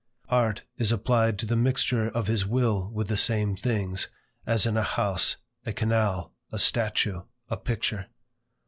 [0.29, 4.07] Art is applied to the mixture of his will with the same things,
[4.47, 8.07] as in a house, a canal, a statue, a picture.